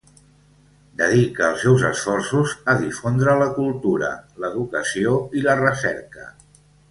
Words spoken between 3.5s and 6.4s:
cultura, l'educació i la recerca.